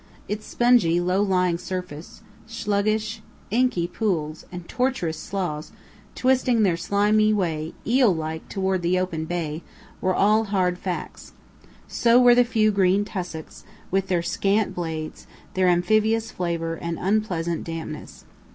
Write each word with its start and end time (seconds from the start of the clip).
Its 0.27 0.47
spongy, 0.47 0.99
low 0.99 1.21
lying 1.21 1.59
surface, 1.59 2.23
sluggish, 2.47 3.21
inky 3.51 3.87
pools, 3.87 4.47
and 4.51 4.67
tortuous 4.67 5.15
sloughs, 5.19 5.71
twisting 6.15 6.63
their 6.63 6.75
slimy 6.75 7.31
way, 7.31 7.75
eel 7.85 8.11
like, 8.11 8.49
toward 8.49 8.81
the 8.81 8.97
open 8.97 9.25
bay, 9.25 9.61
were 10.01 10.15
all 10.15 10.45
hard 10.45 10.79
facts. 10.79 11.33
So 11.87 12.19
were 12.19 12.33
the 12.33 12.43
few 12.43 12.71
green 12.71 13.05
tussocks, 13.05 13.63
with 13.91 14.07
their 14.07 14.23
scant 14.23 14.73
blades, 14.73 15.27
their 15.53 15.67
amphibious 15.67 16.31
flavor 16.31 16.73
and 16.77 16.97
unpleasant 16.97 17.63
dampness. 17.63 18.25